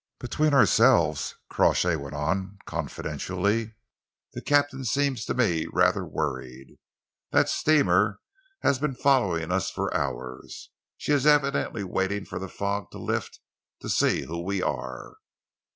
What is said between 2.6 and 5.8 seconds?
confidentially, "the captain seems to me